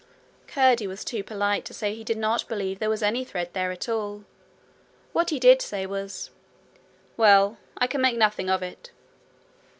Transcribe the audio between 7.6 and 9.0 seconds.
I can make nothing of it.'